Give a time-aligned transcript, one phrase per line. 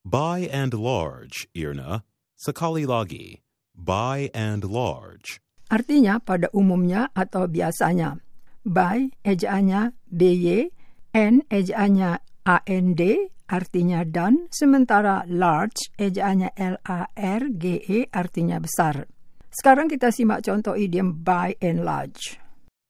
[0.00, 3.44] By and large, Irna, sekali lagi.
[3.76, 5.44] By and large.
[5.68, 8.16] Artinya pada umumnya atau biasanya.
[8.64, 10.72] By ejaannya BY,
[11.12, 12.16] N ejaannya
[12.48, 13.02] AND,
[13.44, 19.04] artinya dan, sementara large ejaannya L-A-R-G-E, artinya besar.
[19.52, 22.40] Sekarang kita simak contoh idiom by and large.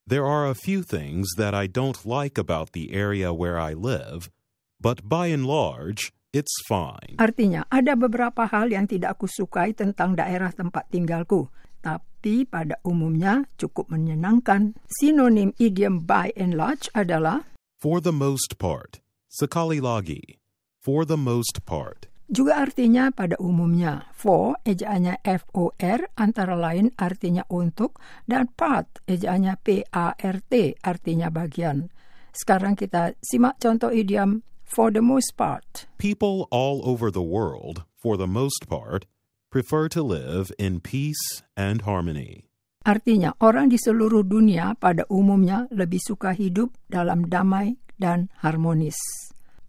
[0.07, 4.31] There are a few things that I don't like about the area where I live,
[4.79, 7.15] but by and large, it's fine.
[7.19, 13.47] Artinya, ada beberapa hal yang tidak aku sukai tentang daerah tempat tinggalku, tapi pada umumnya
[13.55, 14.75] cukup menyenangkan.
[14.87, 17.47] Sinonim idiom by and large adalah
[17.79, 19.01] For the most part.
[19.31, 20.39] Sekali lagi.
[20.81, 22.11] For the most part.
[22.31, 24.07] juga artinya pada umumnya.
[24.15, 31.91] For ejaannya F-O-R antara lain artinya untuk dan part ejaannya P-A-R-T artinya bagian.
[32.31, 34.39] Sekarang kita simak contoh idiom
[34.71, 35.85] for the most part.
[35.99, 39.05] People all over the world, for the most part,
[39.51, 42.47] prefer to live in peace and harmony.
[42.81, 48.97] Artinya, orang di seluruh dunia pada umumnya lebih suka hidup dalam damai dan harmonis.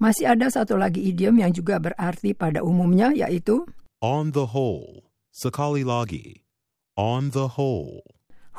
[0.01, 3.69] Masih ada satu lagi idiom yang juga berarti pada umumnya, yaitu
[4.01, 5.13] On the whole.
[5.29, 6.49] Sekali lagi.
[6.97, 8.01] On the whole.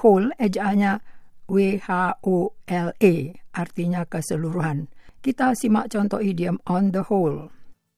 [0.06, 1.02] whole, ejaannya
[1.50, 3.14] W-H-O-L-E,
[3.54, 4.93] artinya keseluruhan.
[5.24, 7.48] Kita simak contoh idiom on the whole.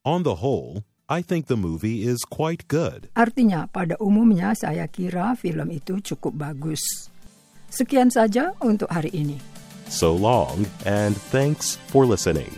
[0.05, 3.09] On the whole, I think the movie is quite good.
[3.17, 7.09] Artinya, pada umumnya saya kira film itu cukup bagus.
[7.73, 9.41] Sekian saja untuk hari ini.
[9.89, 12.53] So long, and thanks for listening.